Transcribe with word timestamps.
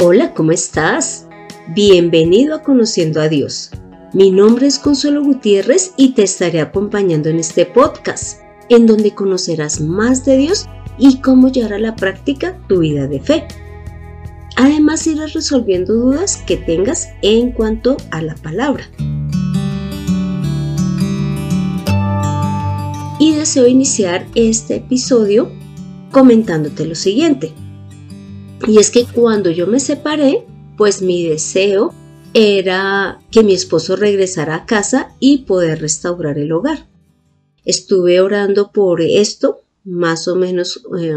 Hola, 0.00 0.34
¿cómo 0.34 0.50
estás? 0.50 1.28
Bienvenido 1.68 2.56
a 2.56 2.62
Conociendo 2.62 3.20
a 3.20 3.28
Dios. 3.28 3.70
Mi 4.12 4.32
nombre 4.32 4.66
es 4.66 4.80
Consuelo 4.80 5.22
Gutiérrez 5.22 5.92
y 5.96 6.14
te 6.14 6.24
estaré 6.24 6.60
acompañando 6.60 7.28
en 7.28 7.38
este 7.38 7.64
podcast, 7.64 8.40
en 8.68 8.86
donde 8.86 9.14
conocerás 9.14 9.80
más 9.80 10.24
de 10.24 10.36
Dios 10.36 10.66
y 10.98 11.20
cómo 11.20 11.48
llevar 11.48 11.74
a 11.74 11.78
la 11.78 11.94
práctica 11.94 12.58
tu 12.68 12.80
vida 12.80 13.06
de 13.06 13.20
fe. 13.20 13.46
Además 14.56 15.06
irás 15.06 15.32
resolviendo 15.32 15.94
dudas 15.94 16.38
que 16.44 16.56
tengas 16.56 17.10
en 17.22 17.52
cuanto 17.52 17.96
a 18.10 18.20
la 18.20 18.34
palabra. 18.34 18.84
Y 23.20 23.32
deseo 23.34 23.68
iniciar 23.68 24.26
este 24.34 24.76
episodio 24.76 25.52
comentándote 26.10 26.84
lo 26.84 26.96
siguiente. 26.96 27.54
Y 28.66 28.78
es 28.78 28.90
que 28.90 29.04
cuando 29.04 29.50
yo 29.50 29.66
me 29.66 29.80
separé, 29.80 30.44
pues 30.76 31.02
mi 31.02 31.24
deseo 31.24 31.92
era 32.32 33.20
que 33.30 33.44
mi 33.44 33.54
esposo 33.54 33.96
regresara 33.96 34.56
a 34.56 34.66
casa 34.66 35.14
y 35.20 35.38
poder 35.38 35.80
restaurar 35.80 36.38
el 36.38 36.52
hogar. 36.52 36.88
Estuve 37.64 38.20
orando 38.20 38.72
por 38.72 39.00
esto 39.00 39.60
más 39.84 40.28
o 40.28 40.34
menos 40.34 40.82
eh, 40.98 41.14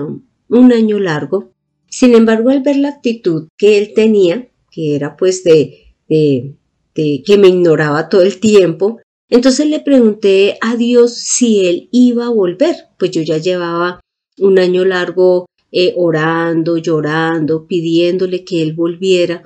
un 0.50 0.74
año 0.74 1.00
largo. 1.00 1.52
Sin 1.90 2.16
embargo, 2.16 2.50
al 2.50 2.62
ver 2.62 2.78
la 2.78 2.90
actitud 2.90 3.48
que 3.58 3.78
él 3.78 3.94
tenía, 3.96 4.50
que 4.72 4.96
era 4.96 5.18
pues 5.18 5.44
de, 5.44 5.96
que 6.08 7.38
me 7.38 7.48
ignoraba 7.48 8.10
todo 8.10 8.22
el 8.22 8.40
tiempo, 8.40 9.00
entonces 9.30 9.68
le 9.68 9.80
pregunté 9.80 10.58
a 10.62 10.76
Dios 10.76 11.16
si 11.16 11.66
él 11.66 11.90
iba 11.92 12.28
a 12.28 12.30
volver, 12.30 12.76
pues 12.98 13.12
yo 13.12 13.22
ya 13.22 13.38
llevaba 13.38 14.00
un 14.38 14.60
año 14.60 14.86
largo 14.86 15.48
eh, 15.72 15.94
orando, 15.96 16.78
llorando, 16.78 17.68
pidiéndole 17.68 18.44
que 18.44 18.62
él 18.62 18.74
volviera 18.74 19.44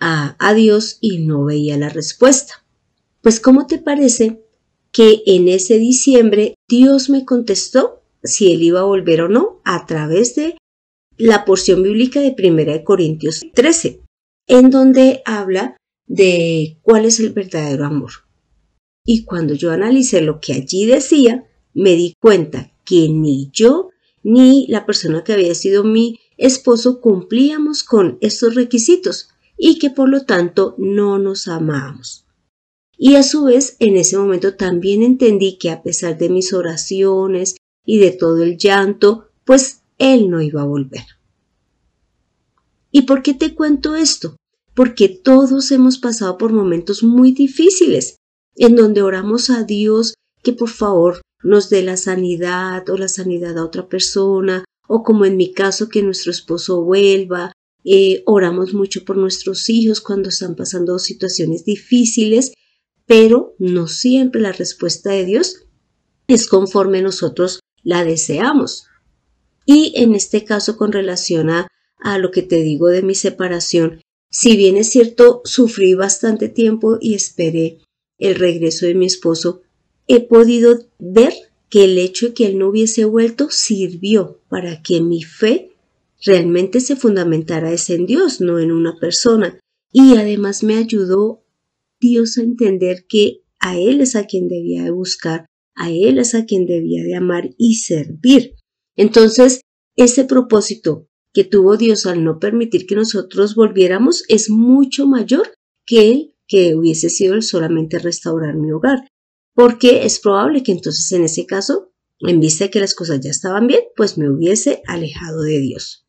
a, 0.00 0.36
a 0.38 0.54
Dios 0.54 0.98
y 1.00 1.18
no 1.18 1.44
veía 1.44 1.76
la 1.76 1.88
respuesta. 1.88 2.64
Pues 3.20 3.40
¿cómo 3.40 3.66
te 3.66 3.78
parece 3.78 4.42
que 4.92 5.22
en 5.26 5.48
ese 5.48 5.78
diciembre 5.78 6.54
Dios 6.68 7.10
me 7.10 7.24
contestó 7.24 8.02
si 8.22 8.52
él 8.52 8.62
iba 8.62 8.80
a 8.80 8.84
volver 8.84 9.22
o 9.22 9.28
no 9.28 9.60
a 9.64 9.86
través 9.86 10.34
de 10.34 10.56
la 11.16 11.44
porción 11.44 11.82
bíblica 11.82 12.20
de 12.20 12.34
1 12.38 12.84
Corintios 12.84 13.42
13, 13.54 14.00
en 14.46 14.70
donde 14.70 15.22
habla 15.24 15.76
de 16.06 16.78
cuál 16.82 17.04
es 17.04 17.20
el 17.20 17.30
verdadero 17.30 17.84
amor. 17.84 18.10
Y 19.04 19.24
cuando 19.24 19.54
yo 19.54 19.72
analicé 19.72 20.20
lo 20.20 20.40
que 20.40 20.52
allí 20.52 20.86
decía, 20.86 21.44
me 21.74 21.94
di 21.94 22.14
cuenta 22.20 22.72
que 22.84 23.08
ni 23.08 23.50
yo 23.52 23.90
ni 24.22 24.66
la 24.68 24.86
persona 24.86 25.24
que 25.24 25.32
había 25.32 25.54
sido 25.54 25.84
mi 25.84 26.18
esposo 26.36 27.00
cumplíamos 27.00 27.82
con 27.82 28.18
estos 28.20 28.54
requisitos 28.54 29.28
y 29.56 29.78
que 29.78 29.90
por 29.90 30.08
lo 30.08 30.24
tanto 30.24 30.74
no 30.78 31.18
nos 31.18 31.48
amábamos. 31.48 32.24
Y 32.96 33.14
a 33.14 33.22
su 33.22 33.44
vez, 33.44 33.76
en 33.78 33.96
ese 33.96 34.18
momento 34.18 34.54
también 34.54 35.02
entendí 35.02 35.56
que 35.58 35.70
a 35.70 35.82
pesar 35.82 36.18
de 36.18 36.28
mis 36.28 36.52
oraciones 36.52 37.56
y 37.84 37.98
de 37.98 38.10
todo 38.10 38.42
el 38.42 38.58
llanto, 38.58 39.28
pues 39.44 39.82
él 39.98 40.30
no 40.30 40.42
iba 40.42 40.62
a 40.62 40.66
volver. 40.66 41.04
¿Y 42.90 43.02
por 43.02 43.22
qué 43.22 43.34
te 43.34 43.54
cuento 43.54 43.94
esto? 43.94 44.36
Porque 44.74 45.08
todos 45.08 45.70
hemos 45.70 45.98
pasado 45.98 46.38
por 46.38 46.52
momentos 46.52 47.02
muy 47.02 47.32
difíciles, 47.32 48.16
en 48.56 48.74
donde 48.74 49.02
oramos 49.02 49.50
a 49.50 49.62
Dios 49.62 50.14
que 50.48 50.54
por 50.54 50.70
favor 50.70 51.20
nos 51.42 51.68
dé 51.68 51.82
la 51.82 51.98
sanidad 51.98 52.88
o 52.88 52.96
la 52.96 53.08
sanidad 53.08 53.58
a 53.58 53.64
otra 53.66 53.86
persona, 53.86 54.64
o 54.88 55.02
como 55.02 55.26
en 55.26 55.36
mi 55.36 55.52
caso 55.52 55.90
que 55.90 56.02
nuestro 56.02 56.30
esposo 56.30 56.82
vuelva. 56.82 57.52
Eh, 57.84 58.22
oramos 58.24 58.72
mucho 58.72 59.04
por 59.04 59.18
nuestros 59.18 59.68
hijos 59.68 60.00
cuando 60.00 60.30
están 60.30 60.56
pasando 60.56 60.98
situaciones 60.98 61.66
difíciles, 61.66 62.54
pero 63.04 63.54
no 63.58 63.88
siempre 63.88 64.40
la 64.40 64.52
respuesta 64.52 65.10
de 65.10 65.26
Dios 65.26 65.66
es 66.28 66.48
conforme 66.48 67.02
nosotros 67.02 67.60
la 67.82 68.04
deseamos. 68.04 68.86
Y 69.66 69.92
en 69.96 70.14
este 70.14 70.44
caso 70.44 70.78
con 70.78 70.92
relación 70.92 71.50
a, 71.50 71.68
a 71.98 72.16
lo 72.16 72.30
que 72.30 72.42
te 72.42 72.62
digo 72.62 72.86
de 72.88 73.02
mi 73.02 73.14
separación, 73.14 74.00
si 74.30 74.56
bien 74.56 74.78
es 74.78 74.88
cierto, 74.88 75.42
sufrí 75.44 75.92
bastante 75.92 76.48
tiempo 76.48 76.96
y 77.02 77.14
esperé 77.14 77.80
el 78.16 78.34
regreso 78.34 78.86
de 78.86 78.94
mi 78.94 79.04
esposo, 79.04 79.62
he 80.08 80.20
podido 80.20 80.86
ver 80.98 81.34
que 81.68 81.84
el 81.84 81.98
hecho 81.98 82.28
de 82.28 82.34
que 82.34 82.46
él 82.46 82.58
no 82.58 82.68
hubiese 82.68 83.04
vuelto 83.04 83.48
sirvió 83.50 84.40
para 84.48 84.82
que 84.82 85.00
mi 85.02 85.22
fe 85.22 85.72
realmente 86.24 86.80
se 86.80 86.96
fundamentara 86.96 87.70
en 87.88 88.06
Dios, 88.06 88.40
no 88.40 88.58
en 88.58 88.72
una 88.72 88.98
persona. 88.98 89.60
Y 89.92 90.16
además 90.16 90.62
me 90.62 90.76
ayudó 90.76 91.44
Dios 92.00 92.38
a 92.38 92.42
entender 92.42 93.04
que 93.08 93.42
a 93.60 93.78
Él 93.78 94.00
es 94.00 94.16
a 94.16 94.24
quien 94.24 94.48
debía 94.48 94.84
de 94.84 94.90
buscar, 94.90 95.46
a 95.74 95.90
Él 95.90 96.18
es 96.18 96.34
a 96.34 96.44
quien 96.44 96.66
debía 96.66 97.02
de 97.02 97.14
amar 97.14 97.50
y 97.58 97.76
servir. 97.76 98.54
Entonces, 98.96 99.60
ese 99.96 100.24
propósito 100.24 101.06
que 101.32 101.44
tuvo 101.44 101.76
Dios 101.76 102.06
al 102.06 102.24
no 102.24 102.38
permitir 102.38 102.86
que 102.86 102.94
nosotros 102.94 103.54
volviéramos 103.54 104.24
es 104.28 104.48
mucho 104.48 105.06
mayor 105.06 105.52
que 105.86 106.10
el 106.10 106.34
que 106.46 106.74
hubiese 106.74 107.10
sido 107.10 107.40
solamente 107.42 107.98
restaurar 107.98 108.56
mi 108.56 108.72
hogar 108.72 109.06
porque 109.58 110.06
es 110.06 110.20
probable 110.20 110.62
que 110.62 110.70
entonces 110.70 111.10
en 111.10 111.24
ese 111.24 111.44
caso, 111.44 111.90
en 112.20 112.38
vista 112.38 112.66
de 112.66 112.70
que 112.70 112.78
las 112.78 112.94
cosas 112.94 113.18
ya 113.18 113.32
estaban 113.32 113.66
bien, 113.66 113.80
pues 113.96 114.16
me 114.16 114.30
hubiese 114.30 114.82
alejado 114.86 115.42
de 115.42 115.58
Dios. 115.58 116.06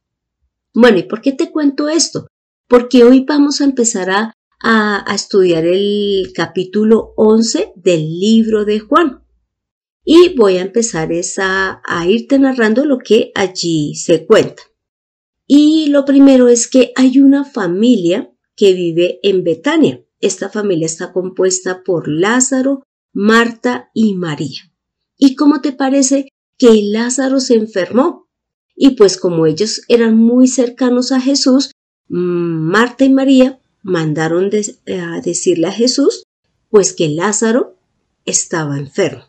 Bueno, 0.72 1.00
¿y 1.00 1.04
por 1.04 1.20
qué 1.20 1.32
te 1.32 1.50
cuento 1.50 1.90
esto? 1.90 2.28
Porque 2.68 3.04
hoy 3.04 3.26
vamos 3.28 3.60
a 3.60 3.64
empezar 3.64 4.12
a, 4.12 4.34
a, 4.62 5.16
estudiar 5.16 5.66
el 5.66 6.32
capítulo 6.36 7.16
11 7.18 7.74
del 7.76 8.20
libro 8.20 8.66
de 8.66 8.82
Juan. 8.82 9.24
Y 10.06 10.36
voy 10.36 10.58
a 10.58 10.62
empezar 10.62 11.10
a, 11.40 11.82
a 11.84 12.08
irte 12.08 12.38
narrando 12.38 12.86
lo 12.86 13.00
que 13.00 13.32
allí 13.34 13.96
se 13.96 14.28
cuenta. 14.28 14.62
Y 15.48 15.88
lo 15.88 16.06
primero 16.06 16.50
es 16.50 16.68
que 16.68 16.92
hay 16.96 17.20
una 17.20 17.46
familia 17.46 18.32
que 18.56 18.74
vive 18.74 19.20
en 19.24 19.44
Betania. 19.44 20.06
Esta 20.20 20.50
familia 20.50 20.86
está 20.86 21.12
compuesta 21.12 21.82
por 21.84 22.08
Lázaro, 22.08 22.84
Marta 23.22 23.92
y 23.94 24.14
María. 24.14 24.72
¿Y 25.18 25.36
cómo 25.36 25.60
te 25.60 25.74
parece 25.74 26.30
que 26.58 26.84
Lázaro 26.84 27.42
se 27.42 27.56
enfermó? 27.56 28.30
Y 28.78 28.92
pues 28.92 29.18
como 29.18 29.46
ellos 29.46 29.82
eran 29.90 30.16
muy 30.16 30.48
cercanos 30.48 31.12
a 31.12 31.20
Jesús, 31.20 31.72
mm, 32.08 32.16
Marta 32.16 33.04
y 33.04 33.10
María 33.10 33.60
mandaron 33.84 34.50
a 34.88 35.20
decirle 35.20 35.68
a 35.68 35.74
Jesús 35.74 36.24
pues 36.70 36.94
que 36.94 37.10
Lázaro 37.10 37.76
estaba 38.24 38.78
enfermo. 38.78 39.26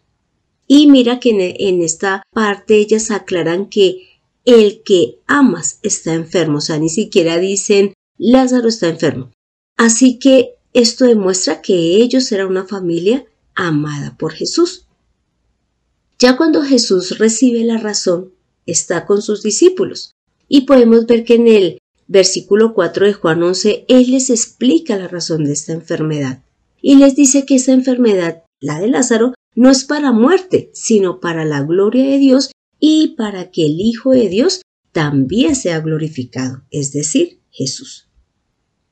Y 0.68 0.86
mira 0.86 1.18
que 1.18 1.30
en, 1.30 1.40
en 1.40 1.82
esta 1.82 2.22
parte 2.32 2.76
ellas 2.76 3.10
aclaran 3.10 3.68
que 3.68 4.20
el 4.44 4.84
que 4.84 5.18
amas 5.26 5.80
está 5.82 6.14
enfermo, 6.14 6.58
o 6.58 6.60
sea, 6.60 6.78
ni 6.78 6.90
siquiera 6.90 7.38
dicen 7.38 7.94
Lázaro 8.18 8.68
está 8.68 8.86
enfermo. 8.86 9.32
Así 9.76 10.20
que 10.20 10.54
esto 10.74 11.06
demuestra 11.06 11.60
que 11.60 11.74
ellos 11.74 12.30
eran 12.30 12.46
una 12.46 12.68
familia 12.68 13.26
amada 13.54 14.16
por 14.18 14.32
Jesús. 14.32 14.86
Ya 16.18 16.36
cuando 16.36 16.62
Jesús 16.62 17.18
recibe 17.18 17.64
la 17.64 17.78
razón, 17.78 18.32
está 18.66 19.06
con 19.06 19.22
sus 19.22 19.42
discípulos 19.42 20.12
y 20.48 20.62
podemos 20.62 21.06
ver 21.06 21.24
que 21.24 21.34
en 21.34 21.48
el 21.48 21.78
versículo 22.06 22.74
4 22.74 23.06
de 23.06 23.12
Juan 23.12 23.42
11 23.42 23.84
Él 23.88 24.10
les 24.10 24.30
explica 24.30 24.96
la 24.96 25.08
razón 25.08 25.44
de 25.44 25.52
esta 25.52 25.72
enfermedad 25.72 26.42
y 26.82 26.96
les 26.96 27.14
dice 27.14 27.46
que 27.46 27.54
esta 27.54 27.72
enfermedad, 27.72 28.42
la 28.60 28.80
de 28.80 28.88
Lázaro, 28.88 29.34
no 29.54 29.70
es 29.70 29.84
para 29.84 30.12
muerte, 30.12 30.70
sino 30.74 31.20
para 31.20 31.44
la 31.44 31.62
gloria 31.62 32.04
de 32.04 32.18
Dios 32.18 32.52
y 32.78 33.14
para 33.16 33.50
que 33.50 33.66
el 33.66 33.80
Hijo 33.80 34.10
de 34.10 34.28
Dios 34.28 34.62
también 34.92 35.54
sea 35.54 35.80
glorificado, 35.80 36.62
es 36.70 36.92
decir, 36.92 37.40
Jesús. 37.50 38.08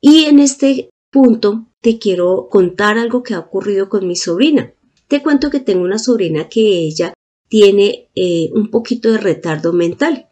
Y 0.01 0.25
en 0.25 0.39
este 0.39 0.89
punto 1.11 1.67
te 1.81 1.97
quiero 1.97 2.47
contar 2.49 2.97
algo 2.97 3.23
que 3.23 3.33
ha 3.33 3.39
ocurrido 3.39 3.89
con 3.89 4.07
mi 4.07 4.15
sobrina. 4.15 4.73
Te 5.07 5.21
cuento 5.21 5.49
que 5.49 5.59
tengo 5.59 5.83
una 5.83 5.99
sobrina 5.99 6.49
que 6.49 6.61
ella 6.61 7.13
tiene 7.47 8.09
eh, 8.15 8.49
un 8.53 8.69
poquito 8.69 9.11
de 9.11 9.17
retardo 9.17 9.73
mental. 9.73 10.29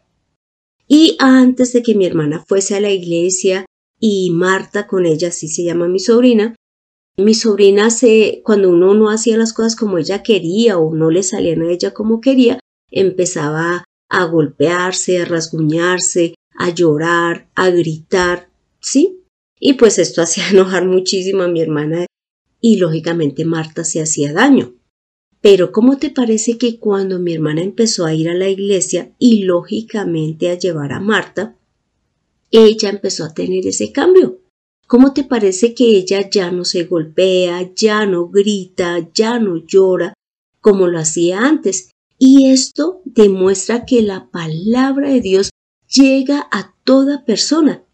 Y 0.86 1.16
antes 1.18 1.72
de 1.72 1.82
que 1.82 1.94
mi 1.94 2.06
hermana 2.06 2.44
fuese 2.46 2.76
a 2.76 2.80
la 2.80 2.90
iglesia 2.90 3.66
y 3.98 4.30
Marta 4.30 4.86
con 4.86 5.04
ella, 5.04 5.28
así 5.28 5.48
se 5.48 5.64
llama 5.64 5.88
mi 5.88 5.98
sobrina, 5.98 6.54
mi 7.18 7.34
sobrina 7.34 7.90
se, 7.90 8.42
cuando 8.44 8.70
uno 8.70 8.94
no 8.94 9.10
hacía 9.10 9.36
las 9.36 9.52
cosas 9.52 9.74
como 9.74 9.98
ella 9.98 10.22
quería 10.22 10.78
o 10.78 10.94
no 10.94 11.10
le 11.10 11.24
salían 11.24 11.62
a 11.62 11.70
ella 11.70 11.92
como 11.92 12.20
quería, 12.20 12.60
empezaba 12.90 13.84
a 14.08 14.24
golpearse, 14.24 15.20
a 15.20 15.24
rasguñarse, 15.24 16.36
a 16.56 16.70
llorar, 16.70 17.50
a 17.56 17.70
gritar, 17.70 18.48
¿sí? 18.80 19.24
Y 19.60 19.74
pues 19.74 19.98
esto 19.98 20.22
hacía 20.22 20.48
enojar 20.50 20.86
muchísimo 20.86 21.42
a 21.42 21.48
mi 21.48 21.60
hermana 21.60 22.06
y 22.60 22.76
lógicamente 22.76 23.44
Marta 23.44 23.84
se 23.84 24.00
hacía 24.00 24.32
daño. 24.32 24.74
Pero 25.40 25.70
¿cómo 25.70 25.98
te 25.98 26.10
parece 26.10 26.58
que 26.58 26.78
cuando 26.78 27.20
mi 27.20 27.34
hermana 27.34 27.62
empezó 27.62 28.04
a 28.04 28.14
ir 28.14 28.28
a 28.28 28.34
la 28.34 28.48
iglesia 28.48 29.14
y 29.18 29.44
lógicamente 29.44 30.50
a 30.50 30.58
llevar 30.58 30.92
a 30.92 31.00
Marta, 31.00 31.56
ella 32.50 32.90
empezó 32.90 33.24
a 33.24 33.34
tener 33.34 33.66
ese 33.66 33.92
cambio. 33.92 34.40
¿Cómo 34.86 35.12
te 35.12 35.24
parece 35.24 35.74
que 35.74 35.84
ella 35.84 36.30
ya 36.30 36.50
no 36.50 36.64
se 36.64 36.84
golpea, 36.84 37.70
ya 37.74 38.06
no 38.06 38.28
grita, 38.28 39.10
ya 39.12 39.38
no 39.38 39.56
llora 39.66 40.14
como 40.60 40.86
lo 40.86 40.98
hacía 40.98 41.40
antes? 41.40 41.90
Y 42.18 42.50
esto 42.50 43.02
demuestra 43.04 43.84
que 43.84 44.02
la 44.02 44.30
palabra 44.30 45.10
de 45.10 45.20
Dios 45.20 45.50
llega 45.92 46.48
a 46.50 46.74
toda 46.84 47.24
persona, 47.24 47.84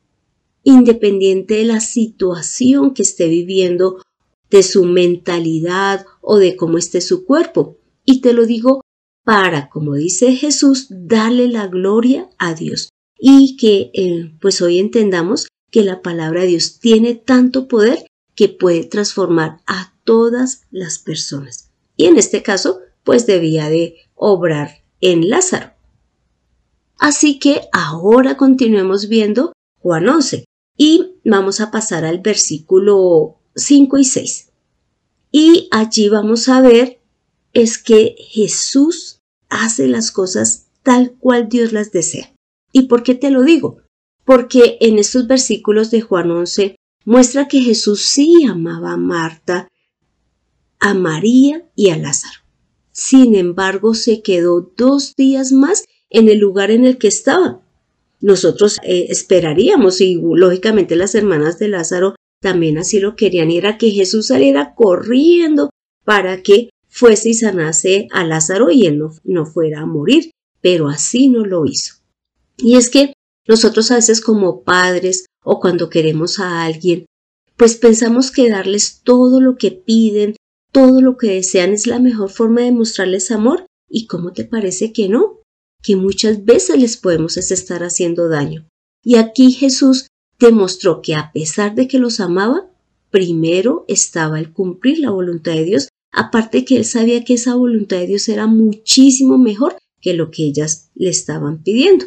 independiente 0.64 1.54
de 1.54 1.64
la 1.64 1.80
situación 1.80 2.94
que 2.94 3.02
esté 3.02 3.28
viviendo, 3.28 4.02
de 4.50 4.62
su 4.62 4.84
mentalidad 4.84 6.06
o 6.20 6.38
de 6.38 6.56
cómo 6.56 6.78
esté 6.78 7.00
su 7.00 7.24
cuerpo. 7.24 7.78
Y 8.04 8.20
te 8.20 8.32
lo 8.32 8.46
digo 8.46 8.82
para, 9.24 9.68
como 9.68 9.94
dice 9.94 10.34
Jesús, 10.34 10.86
darle 10.90 11.48
la 11.48 11.66
gloria 11.66 12.30
a 12.38 12.54
Dios 12.54 12.88
y 13.18 13.56
que 13.56 13.90
eh, 13.94 14.32
pues 14.40 14.60
hoy 14.60 14.78
entendamos 14.78 15.48
que 15.70 15.82
la 15.82 16.02
palabra 16.02 16.42
de 16.42 16.48
Dios 16.48 16.78
tiene 16.78 17.14
tanto 17.14 17.68
poder 17.68 18.06
que 18.34 18.48
puede 18.48 18.84
transformar 18.84 19.60
a 19.66 19.94
todas 20.04 20.62
las 20.70 20.98
personas. 20.98 21.70
Y 21.96 22.06
en 22.06 22.16
este 22.16 22.42
caso, 22.42 22.80
pues 23.02 23.26
debía 23.26 23.68
de 23.68 23.96
obrar 24.14 24.84
en 25.00 25.28
Lázaro. 25.28 25.72
Así 26.98 27.38
que 27.38 27.62
ahora 27.72 28.36
continuemos 28.36 29.08
viendo 29.08 29.52
Juan 29.80 30.08
11 30.08 30.44
y 30.76 31.16
vamos 31.24 31.60
a 31.60 31.70
pasar 31.70 32.04
al 32.04 32.20
versículo 32.20 33.38
5 33.54 33.98
y 33.98 34.04
6. 34.04 34.50
Y 35.30 35.68
allí 35.70 36.08
vamos 36.08 36.48
a 36.48 36.60
ver 36.60 37.00
es 37.52 37.78
que 37.78 38.16
Jesús 38.18 39.20
hace 39.48 39.86
las 39.88 40.10
cosas 40.10 40.66
tal 40.82 41.12
cual 41.18 41.48
Dios 41.48 41.72
las 41.72 41.92
desea. 41.92 42.34
¿Y 42.72 42.82
por 42.82 43.02
qué 43.02 43.14
te 43.14 43.30
lo 43.30 43.42
digo? 43.42 43.78
Porque 44.24 44.78
en 44.80 44.98
estos 44.98 45.26
versículos 45.26 45.90
de 45.90 46.00
Juan 46.00 46.30
11 46.30 46.76
muestra 47.04 47.48
que 47.48 47.60
Jesús 47.60 48.02
sí 48.02 48.44
amaba 48.44 48.92
a 48.92 48.96
Marta, 48.96 49.68
a 50.80 50.94
María 50.94 51.68
y 51.74 51.90
a 51.90 51.96
Lázaro. 51.96 52.40
Sin 52.92 53.34
embargo, 53.34 53.94
se 53.94 54.22
quedó 54.22 54.72
dos 54.76 55.14
días 55.16 55.52
más 55.52 55.84
en 56.10 56.28
el 56.28 56.38
lugar 56.38 56.70
en 56.70 56.84
el 56.84 56.98
que 56.98 57.08
estaba. 57.08 57.63
Nosotros 58.24 58.78
eh, 58.82 59.08
esperaríamos, 59.10 60.00
y 60.00 60.18
lógicamente 60.18 60.96
las 60.96 61.14
hermanas 61.14 61.58
de 61.58 61.68
Lázaro 61.68 62.14
también 62.40 62.78
así 62.78 62.98
lo 62.98 63.16
querían, 63.16 63.50
y 63.50 63.58
era 63.58 63.76
que 63.76 63.90
Jesús 63.90 64.28
saliera 64.28 64.74
corriendo 64.74 65.68
para 66.06 66.42
que 66.42 66.70
fuese 66.88 67.28
y 67.28 67.34
sanase 67.34 68.08
a 68.12 68.24
Lázaro 68.24 68.70
y 68.70 68.86
él 68.86 68.98
no, 68.98 69.12
no 69.24 69.44
fuera 69.44 69.82
a 69.82 69.86
morir, 69.86 70.30
pero 70.62 70.88
así 70.88 71.28
no 71.28 71.44
lo 71.44 71.66
hizo. 71.66 71.96
Y 72.56 72.76
es 72.76 72.88
que 72.88 73.12
nosotros 73.46 73.90
a 73.90 73.96
veces 73.96 74.22
como 74.22 74.62
padres 74.62 75.26
o 75.44 75.60
cuando 75.60 75.90
queremos 75.90 76.38
a 76.40 76.64
alguien, 76.64 77.04
pues 77.58 77.76
pensamos 77.76 78.30
que 78.30 78.48
darles 78.48 79.02
todo 79.04 79.42
lo 79.42 79.56
que 79.56 79.70
piden, 79.70 80.34
todo 80.72 81.02
lo 81.02 81.18
que 81.18 81.26
desean 81.26 81.74
es 81.74 81.86
la 81.86 81.98
mejor 81.98 82.30
forma 82.30 82.62
de 82.62 82.72
mostrarles 82.72 83.30
amor. 83.30 83.66
¿Y 83.86 84.06
cómo 84.06 84.32
te 84.32 84.46
parece 84.46 84.94
que 84.94 85.10
no? 85.10 85.42
Que 85.84 85.96
muchas 85.96 86.44
veces 86.44 86.78
les 86.80 86.96
podemos 86.96 87.36
estar 87.36 87.84
haciendo 87.84 88.28
daño. 88.28 88.66
Y 89.04 89.16
aquí 89.16 89.52
Jesús 89.52 90.08
demostró 90.38 91.02
que 91.02 91.14
a 91.14 91.30
pesar 91.32 91.74
de 91.74 91.86
que 91.86 91.98
los 91.98 92.20
amaba, 92.20 92.70
primero 93.10 93.84
estaba 93.86 94.40
el 94.40 94.52
cumplir 94.52 94.98
la 94.98 95.10
voluntad 95.10 95.52
de 95.52 95.64
Dios, 95.64 95.88
aparte 96.10 96.64
que 96.64 96.76
él 96.78 96.84
sabía 96.84 97.22
que 97.22 97.34
esa 97.34 97.54
voluntad 97.54 97.98
de 97.98 98.08
Dios 98.08 98.28
era 98.28 98.46
muchísimo 98.46 99.38
mejor 99.38 99.76
que 100.00 100.14
lo 100.14 100.30
que 100.30 100.44
ellas 100.44 100.90
le 100.94 101.10
estaban 101.10 101.62
pidiendo. 101.62 102.06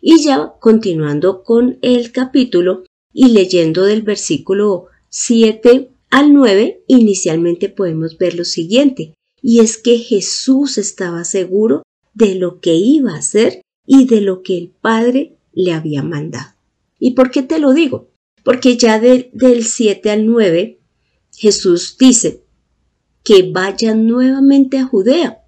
Y 0.00 0.22
ya 0.22 0.54
continuando 0.60 1.42
con 1.42 1.78
el 1.82 2.12
capítulo 2.12 2.84
y 3.12 3.28
leyendo 3.28 3.84
del 3.84 4.02
versículo 4.02 4.86
7 5.08 5.90
al 6.10 6.32
9, 6.32 6.84
inicialmente 6.86 7.68
podemos 7.68 8.16
ver 8.18 8.34
lo 8.34 8.44
siguiente, 8.44 9.14
y 9.42 9.60
es 9.60 9.76
que 9.76 9.98
Jesús 9.98 10.78
estaba 10.78 11.24
seguro 11.24 11.82
de 12.18 12.34
lo 12.34 12.60
que 12.60 12.74
iba 12.74 13.12
a 13.12 13.18
hacer 13.18 13.62
y 13.86 14.06
de 14.06 14.20
lo 14.20 14.42
que 14.42 14.58
el 14.58 14.70
Padre 14.70 15.38
le 15.52 15.72
había 15.72 16.02
mandado. 16.02 16.52
¿Y 16.98 17.12
por 17.12 17.30
qué 17.30 17.42
te 17.42 17.60
lo 17.60 17.72
digo? 17.72 18.10
Porque 18.42 18.76
ya 18.76 18.98
del 18.98 19.64
7 19.64 20.10
al 20.10 20.26
9, 20.26 20.80
Jesús 21.36 21.96
dice 21.98 22.42
que 23.22 23.50
vayan 23.50 24.06
nuevamente 24.06 24.78
a 24.78 24.86
Judea. 24.86 25.44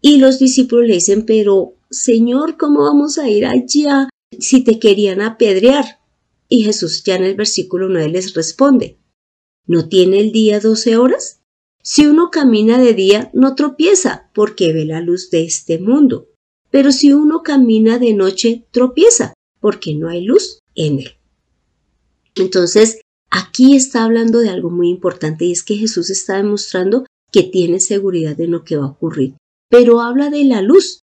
Y 0.00 0.18
los 0.18 0.38
discípulos 0.40 0.88
le 0.88 0.94
dicen, 0.94 1.24
pero 1.26 1.74
Señor, 1.90 2.56
¿cómo 2.56 2.82
vamos 2.82 3.18
a 3.18 3.28
ir 3.28 3.46
allá 3.46 4.08
si 4.36 4.64
te 4.64 4.80
querían 4.80 5.20
apedrear? 5.20 6.00
Y 6.48 6.64
Jesús 6.64 7.04
ya 7.04 7.14
en 7.14 7.24
el 7.24 7.36
versículo 7.36 7.88
9 7.88 8.08
les 8.08 8.34
responde, 8.34 8.98
¿no 9.66 9.88
tiene 9.88 10.18
el 10.18 10.32
día 10.32 10.58
doce 10.58 10.96
horas? 10.96 11.39
Si 11.82 12.06
uno 12.06 12.30
camina 12.30 12.78
de 12.78 12.94
día, 12.94 13.30
no 13.32 13.54
tropieza, 13.54 14.30
porque 14.34 14.72
ve 14.72 14.84
la 14.84 15.00
luz 15.00 15.30
de 15.30 15.44
este 15.44 15.78
mundo. 15.78 16.28
Pero 16.70 16.92
si 16.92 17.12
uno 17.12 17.42
camina 17.42 17.98
de 17.98 18.12
noche, 18.12 18.66
tropieza, 18.70 19.34
porque 19.60 19.94
no 19.94 20.08
hay 20.08 20.24
luz 20.24 20.58
en 20.74 21.00
él. 21.00 21.12
Entonces, 22.36 23.00
aquí 23.30 23.76
está 23.76 24.04
hablando 24.04 24.40
de 24.40 24.50
algo 24.50 24.70
muy 24.70 24.88
importante 24.90 25.46
y 25.46 25.52
es 25.52 25.62
que 25.62 25.76
Jesús 25.76 26.10
está 26.10 26.36
demostrando 26.36 27.06
que 27.32 27.42
tiene 27.42 27.80
seguridad 27.80 28.36
de 28.36 28.46
lo 28.46 28.64
que 28.64 28.76
va 28.76 28.84
a 28.84 28.90
ocurrir. 28.90 29.34
Pero 29.68 30.00
habla 30.00 30.30
de 30.30 30.44
la 30.44 30.62
luz, 30.62 31.00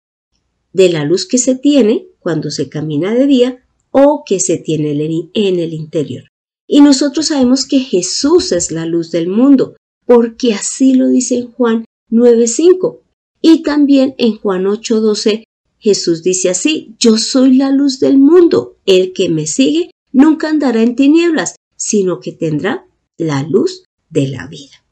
de 0.72 0.88
la 0.88 1.04
luz 1.04 1.26
que 1.26 1.38
se 1.38 1.54
tiene 1.54 2.08
cuando 2.18 2.50
se 2.50 2.68
camina 2.68 3.14
de 3.14 3.26
día 3.26 3.64
o 3.90 4.24
que 4.26 4.40
se 4.40 4.56
tiene 4.56 4.90
en 5.34 5.58
el 5.60 5.72
interior. 5.72 6.24
Y 6.66 6.80
nosotros 6.80 7.26
sabemos 7.26 7.66
que 7.66 7.80
Jesús 7.80 8.52
es 8.52 8.70
la 8.70 8.86
luz 8.86 9.10
del 9.10 9.28
mundo, 9.28 9.76
porque 10.06 10.54
así 10.54 10.94
lo 10.94 11.08
dice 11.08 11.36
en 11.36 11.52
Juan 11.52 11.84
9.5. 12.10 13.00
Y 13.40 13.62
también 13.62 14.14
en 14.18 14.36
Juan 14.38 14.64
8.12 14.64 15.44
Jesús 15.78 16.22
dice 16.22 16.48
así, 16.48 16.94
yo 16.98 17.18
soy 17.18 17.56
la 17.56 17.70
luz 17.70 18.00
del 18.00 18.16
mundo, 18.16 18.78
el 18.86 19.12
que 19.12 19.28
me 19.28 19.46
sigue 19.46 19.90
nunca 20.12 20.48
andará 20.48 20.82
en 20.82 20.96
tinieblas, 20.96 21.56
sino 21.76 22.20
que 22.20 22.32
tendrá 22.32 22.86
la 23.18 23.42
luz 23.42 23.84
de 24.08 24.28
la 24.28 24.46
vida. 24.46 24.82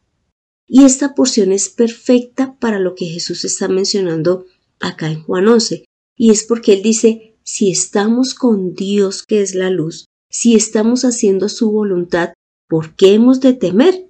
Y 0.66 0.84
esta 0.84 1.14
porción 1.14 1.50
es 1.50 1.70
perfecta 1.70 2.58
para 2.58 2.78
lo 2.78 2.94
que 2.94 3.06
Jesús 3.06 3.46
está 3.46 3.68
mencionando 3.68 4.44
acá 4.80 5.10
en 5.10 5.22
Juan 5.22 5.48
11, 5.48 5.86
y 6.16 6.30
es 6.30 6.44
porque 6.44 6.74
él 6.74 6.82
dice, 6.82 7.36
si 7.42 7.70
estamos 7.70 8.34
con 8.34 8.74
Dios 8.74 9.22
que 9.22 9.40
es 9.40 9.54
la 9.54 9.70
luz, 9.70 10.06
si 10.28 10.54
estamos 10.54 11.04
haciendo 11.06 11.48
su 11.48 11.70
voluntad, 11.70 12.34
¿por 12.68 12.94
qué 12.96 13.14
hemos 13.14 13.40
de 13.40 13.54
temer? 13.54 14.06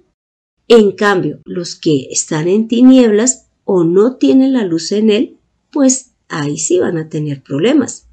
En 0.67 0.93
cambio, 0.93 1.39
los 1.45 1.75
que 1.75 2.07
están 2.09 2.47
en 2.47 2.67
tinieblas 2.67 3.47
o 3.65 3.83
no 3.83 4.15
tienen 4.15 4.53
la 4.53 4.63
luz 4.63 4.91
en 4.91 5.09
él, 5.09 5.37
pues 5.71 6.11
ahí 6.29 6.57
sí 6.57 6.79
van 6.79 6.97
a 6.97 7.09
tener 7.09 7.43
problemas. 7.43 8.07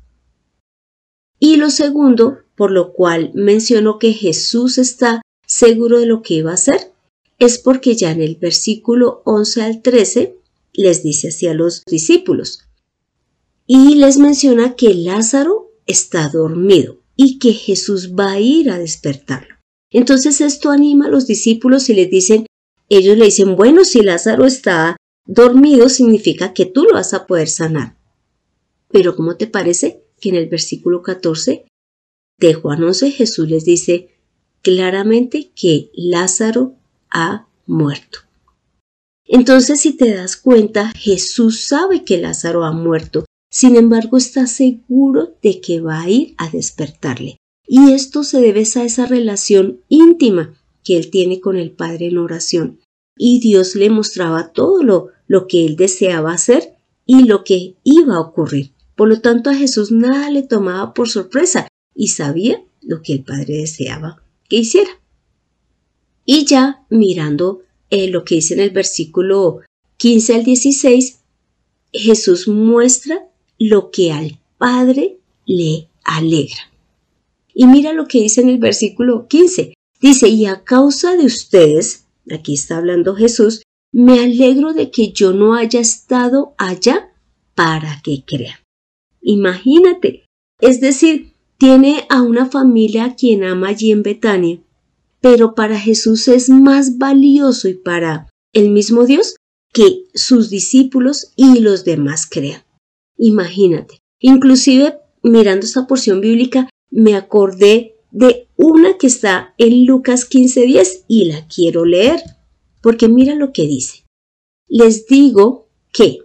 Y 1.38 1.56
lo 1.56 1.70
segundo, 1.70 2.38
por 2.56 2.70
lo 2.70 2.92
cual 2.92 3.30
mencionó 3.34 3.98
que 3.98 4.12
Jesús 4.12 4.78
está 4.78 5.22
seguro 5.46 5.98
de 5.98 6.06
lo 6.06 6.22
que 6.22 6.34
iba 6.34 6.50
a 6.50 6.54
hacer, 6.54 6.92
es 7.38 7.58
porque 7.58 7.94
ya 7.94 8.10
en 8.10 8.20
el 8.20 8.36
versículo 8.36 9.22
11 9.24 9.62
al 9.62 9.82
13 9.82 10.36
les 10.74 11.02
dice 11.02 11.28
así 11.28 11.46
a 11.46 11.54
los 11.54 11.82
discípulos. 11.86 12.60
Y 13.66 13.94
les 13.94 14.18
menciona 14.18 14.74
que 14.74 14.94
Lázaro 14.94 15.70
está 15.86 16.28
dormido 16.28 16.98
y 17.16 17.38
que 17.38 17.52
Jesús 17.52 18.12
va 18.14 18.32
a 18.32 18.40
ir 18.40 18.70
a 18.70 18.78
despertarlo. 18.78 19.59
Entonces 19.90 20.40
esto 20.40 20.70
anima 20.70 21.06
a 21.06 21.10
los 21.10 21.26
discípulos 21.26 21.88
y 21.88 21.94
les 21.94 22.10
dicen, 22.10 22.46
ellos 22.88 23.16
le 23.16 23.26
dicen, 23.26 23.56
bueno, 23.56 23.84
si 23.84 24.02
Lázaro 24.02 24.46
está 24.46 24.96
dormido 25.26 25.88
significa 25.88 26.52
que 26.52 26.66
tú 26.66 26.84
lo 26.84 26.94
vas 26.94 27.14
a 27.14 27.26
poder 27.26 27.48
sanar. 27.48 27.96
Pero 28.88 29.14
¿cómo 29.16 29.36
te 29.36 29.46
parece 29.46 30.04
que 30.20 30.30
en 30.30 30.36
el 30.36 30.48
versículo 30.48 31.02
14 31.02 31.66
de 32.38 32.54
Juan 32.54 32.82
11 32.82 33.10
Jesús 33.12 33.48
les 33.48 33.64
dice 33.64 34.16
claramente 34.62 35.52
que 35.54 35.90
Lázaro 35.94 36.74
ha 37.10 37.48
muerto? 37.66 38.20
Entonces, 39.24 39.80
si 39.80 39.92
te 39.92 40.12
das 40.12 40.36
cuenta, 40.36 40.90
Jesús 40.96 41.64
sabe 41.66 42.04
que 42.04 42.18
Lázaro 42.18 42.64
ha 42.64 42.72
muerto, 42.72 43.26
sin 43.48 43.76
embargo 43.76 44.16
está 44.16 44.48
seguro 44.48 45.36
de 45.40 45.60
que 45.60 45.80
va 45.80 46.02
a 46.02 46.10
ir 46.10 46.34
a 46.36 46.50
despertarle. 46.50 47.39
Y 47.72 47.92
esto 47.92 48.24
se 48.24 48.40
debe 48.40 48.64
a 48.74 48.82
esa 48.82 49.06
relación 49.06 49.80
íntima 49.88 50.60
que 50.82 50.96
él 50.96 51.08
tiene 51.08 51.38
con 51.38 51.56
el 51.56 51.70
Padre 51.70 52.08
en 52.08 52.18
oración. 52.18 52.80
Y 53.16 53.38
Dios 53.38 53.76
le 53.76 53.90
mostraba 53.90 54.48
todo 54.52 54.82
lo, 54.82 55.10
lo 55.28 55.46
que 55.46 55.66
él 55.66 55.76
deseaba 55.76 56.32
hacer 56.32 56.74
y 57.06 57.26
lo 57.26 57.44
que 57.44 57.76
iba 57.84 58.16
a 58.16 58.20
ocurrir. 58.20 58.72
Por 58.96 59.08
lo 59.08 59.20
tanto, 59.20 59.50
a 59.50 59.54
Jesús 59.54 59.92
nada 59.92 60.30
le 60.30 60.42
tomaba 60.42 60.94
por 60.94 61.08
sorpresa 61.08 61.68
y 61.94 62.08
sabía 62.08 62.60
lo 62.82 63.02
que 63.02 63.12
el 63.12 63.22
Padre 63.22 63.58
deseaba 63.58 64.20
que 64.48 64.56
hiciera. 64.56 64.90
Y 66.24 66.46
ya 66.46 66.84
mirando 66.90 67.62
eh, 67.90 68.08
lo 68.08 68.24
que 68.24 68.34
dice 68.34 68.54
en 68.54 68.60
el 68.60 68.70
versículo 68.70 69.60
15 69.98 70.34
al 70.34 70.42
16, 70.42 71.20
Jesús 71.92 72.48
muestra 72.48 73.28
lo 73.60 73.92
que 73.92 74.10
al 74.10 74.40
Padre 74.58 75.18
le 75.46 75.86
alegra. 76.02 76.70
Y 77.60 77.66
mira 77.66 77.92
lo 77.92 78.06
que 78.06 78.22
dice 78.22 78.40
en 78.40 78.48
el 78.48 78.56
versículo 78.56 79.28
15. 79.28 79.74
Dice, 80.00 80.28
y 80.28 80.46
a 80.46 80.64
causa 80.64 81.14
de 81.18 81.26
ustedes, 81.26 82.06
aquí 82.32 82.54
está 82.54 82.78
hablando 82.78 83.14
Jesús, 83.14 83.64
me 83.92 84.20
alegro 84.20 84.72
de 84.72 84.90
que 84.90 85.12
yo 85.12 85.34
no 85.34 85.52
haya 85.52 85.78
estado 85.78 86.54
allá 86.56 87.12
para 87.54 88.00
que 88.02 88.24
crean. 88.26 88.56
Imagínate, 89.20 90.24
es 90.58 90.80
decir, 90.80 91.34
tiene 91.58 92.06
a 92.08 92.22
una 92.22 92.46
familia 92.46 93.04
a 93.04 93.14
quien 93.14 93.44
ama 93.44 93.68
allí 93.68 93.92
en 93.92 94.04
Betania, 94.04 94.58
pero 95.20 95.54
para 95.54 95.78
Jesús 95.78 96.28
es 96.28 96.48
más 96.48 96.96
valioso 96.96 97.68
y 97.68 97.74
para 97.74 98.30
el 98.54 98.70
mismo 98.70 99.04
Dios 99.04 99.36
que 99.74 100.06
sus 100.14 100.48
discípulos 100.48 101.34
y 101.36 101.58
los 101.58 101.84
demás 101.84 102.26
crean. 102.26 102.62
Imagínate, 103.18 103.98
inclusive 104.18 104.96
mirando 105.22 105.66
esta 105.66 105.86
porción 105.86 106.22
bíblica 106.22 106.69
me 106.90 107.14
acordé 107.14 107.96
de 108.10 108.48
una 108.56 108.98
que 108.98 109.06
está 109.06 109.54
en 109.58 109.86
Lucas 109.86 110.28
15:10 110.28 111.04
y 111.08 111.26
la 111.26 111.46
quiero 111.46 111.84
leer, 111.84 112.20
porque 112.82 113.08
mira 113.08 113.34
lo 113.34 113.52
que 113.52 113.66
dice. 113.66 114.04
Les 114.68 115.06
digo 115.06 115.68
que, 115.92 116.18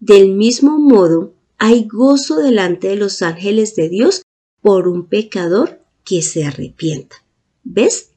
del 0.00 0.34
mismo 0.34 0.78
modo, 0.78 1.34
hay 1.58 1.84
gozo 1.84 2.36
delante 2.36 2.88
de 2.88 2.96
los 2.96 3.22
ángeles 3.22 3.74
de 3.74 3.88
Dios 3.88 4.22
por 4.62 4.88
un 4.88 5.06
pecador 5.06 5.80
que 6.04 6.22
se 6.22 6.44
arrepienta. 6.44 7.16
¿Ves? 7.64 8.12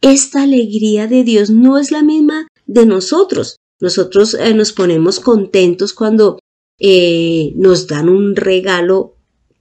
Esta 0.00 0.42
alegría 0.42 1.06
de 1.06 1.24
Dios 1.24 1.50
no 1.50 1.78
es 1.78 1.90
la 1.90 2.02
misma 2.02 2.46
de 2.66 2.86
nosotros. 2.86 3.56
Nosotros 3.80 4.34
eh, 4.34 4.54
nos 4.54 4.72
ponemos 4.72 5.18
contentos 5.18 5.92
cuando 5.92 6.38
eh, 6.78 7.52
nos 7.56 7.86
dan 7.86 8.08
un 8.08 8.36
regalo 8.36 9.13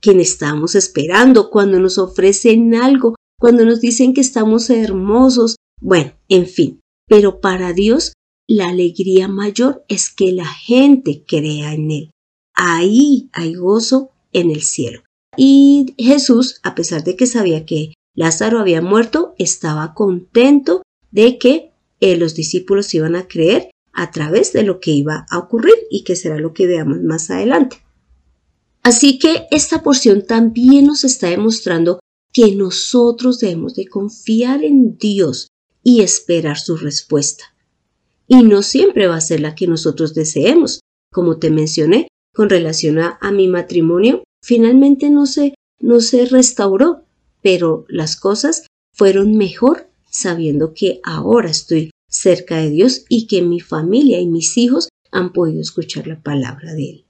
que 0.03 0.11
estamos 0.21 0.75
esperando, 0.75 1.49
cuando 1.49 1.79
nos 1.79 1.97
ofrecen 1.97 2.75
algo, 2.75 3.15
cuando 3.39 3.63
nos 3.63 3.79
dicen 3.79 4.13
que 4.13 4.19
estamos 4.19 4.69
hermosos, 4.69 5.55
bueno, 5.81 6.11
en 6.27 6.45
fin. 6.45 6.81
Pero 7.07 7.39
para 7.39 7.71
Dios 7.71 8.11
la 8.45 8.67
alegría 8.67 9.29
mayor 9.29 9.85
es 9.87 10.09
que 10.09 10.33
la 10.33 10.45
gente 10.45 11.23
crea 11.25 11.73
en 11.73 11.89
Él. 11.89 12.11
Ahí 12.53 13.29
hay 13.31 13.55
gozo 13.55 14.11
en 14.33 14.51
el 14.51 14.61
cielo. 14.61 15.03
Y 15.37 15.95
Jesús, 15.97 16.59
a 16.63 16.75
pesar 16.75 17.05
de 17.05 17.15
que 17.15 17.25
sabía 17.25 17.65
que 17.65 17.93
Lázaro 18.13 18.59
había 18.59 18.81
muerto, 18.81 19.33
estaba 19.37 19.93
contento 19.93 20.83
de 21.11 21.39
que 21.39 21.71
eh, 22.01 22.17
los 22.17 22.35
discípulos 22.35 22.93
iban 22.93 23.15
a 23.15 23.27
creer 23.29 23.71
a 23.93 24.11
través 24.11 24.51
de 24.51 24.63
lo 24.63 24.81
que 24.81 24.91
iba 24.91 25.25
a 25.29 25.37
ocurrir 25.37 25.75
y 25.89 26.03
que 26.03 26.17
será 26.17 26.37
lo 26.39 26.53
que 26.53 26.67
veamos 26.67 27.01
más 27.01 27.29
adelante. 27.29 27.82
Así 28.83 29.17
que 29.17 29.47
esta 29.49 29.81
porción 29.81 30.25
también 30.25 30.85
nos 30.85 31.05
está 31.05 31.29
demostrando 31.29 31.99
que 32.33 32.53
nosotros 32.55 33.39
debemos 33.39 33.75
de 33.75 33.87
confiar 33.87 34.63
en 34.63 34.97
Dios 34.97 35.47
y 35.83 36.01
esperar 36.01 36.59
su 36.59 36.75
respuesta. 36.75 37.55
Y 38.27 38.43
no 38.43 38.61
siempre 38.61 39.07
va 39.07 39.15
a 39.15 39.21
ser 39.21 39.39
la 39.39 39.55
que 39.55 39.67
nosotros 39.67 40.13
deseemos. 40.13 40.81
Como 41.11 41.37
te 41.37 41.49
mencioné, 41.49 42.07
con 42.33 42.49
relación 42.49 42.99
a, 42.99 43.19
mi 43.31 43.47
matrimonio, 43.47 44.23
finalmente 44.41 45.09
no 45.09 45.27
se, 45.27 45.53
no 45.79 46.01
se 46.01 46.25
restauró, 46.25 47.05
pero 47.41 47.85
las 47.87 48.15
cosas 48.15 48.65
fueron 48.93 49.37
mejor 49.37 49.87
sabiendo 50.09 50.73
que 50.73 50.99
ahora 51.03 51.49
estoy 51.49 51.91
cerca 52.09 52.57
de 52.57 52.69
Dios 52.69 53.05
y 53.09 53.27
que 53.27 53.41
mi 53.41 53.59
familia 53.59 54.19
y 54.19 54.27
mis 54.27 54.57
hijos 54.57 54.89
han 55.11 55.31
podido 55.31 55.61
escuchar 55.61 56.07
la 56.07 56.21
palabra 56.21 56.73
de 56.73 56.89
Él. 56.89 57.05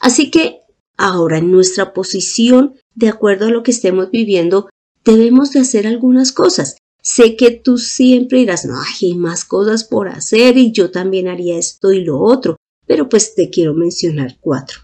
Así 0.00 0.30
que 0.30 0.60
Ahora, 0.96 1.38
en 1.38 1.50
nuestra 1.50 1.92
posición, 1.92 2.74
de 2.94 3.08
acuerdo 3.08 3.46
a 3.46 3.50
lo 3.50 3.62
que 3.62 3.70
estemos 3.70 4.10
viviendo, 4.10 4.68
debemos 5.04 5.52
de 5.52 5.60
hacer 5.60 5.86
algunas 5.86 6.32
cosas. 6.32 6.78
Sé 7.02 7.36
que 7.36 7.50
tú 7.50 7.78
siempre 7.78 8.38
dirás, 8.38 8.64
no, 8.64 8.74
hay 8.80 9.14
más 9.14 9.44
cosas 9.44 9.84
por 9.84 10.08
hacer 10.08 10.56
y 10.56 10.72
yo 10.72 10.90
también 10.90 11.28
haría 11.28 11.58
esto 11.58 11.92
y 11.92 12.02
lo 12.02 12.20
otro, 12.20 12.56
pero 12.86 13.08
pues 13.08 13.34
te 13.34 13.50
quiero 13.50 13.74
mencionar 13.74 14.38
cuatro. 14.40 14.80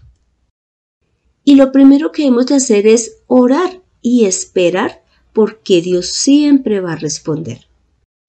Y 1.43 1.55
lo 1.55 1.71
primero 1.71 2.11
que 2.11 2.25
hemos 2.25 2.45
de 2.45 2.55
hacer 2.55 2.87
es 2.87 3.17
orar 3.27 3.81
y 4.01 4.25
esperar 4.25 5.03
porque 5.33 5.81
Dios 5.81 6.07
siempre 6.07 6.79
va 6.79 6.93
a 6.93 6.97
responder. 6.97 7.67